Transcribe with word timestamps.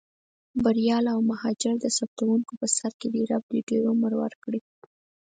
بریال 0.63 1.05
او 1.13 1.19
مهاجر 1.31 1.75
د 1.81 1.85
ثبتوونکو 1.97 2.53
په 2.59 2.67
سر 2.77 2.91
کې 2.99 3.07
دي، 3.13 3.21
رب 3.31 3.43
دې 3.51 3.59
ډېر 3.69 3.83
عمر 3.91 4.11
ورکړي. 4.21 4.61